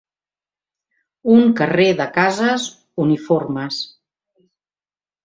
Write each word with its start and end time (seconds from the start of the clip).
Un 1.33 1.51
carrer 1.59 1.89
de 1.99 2.07
cases 2.15 2.65
uniformes. 3.05 3.79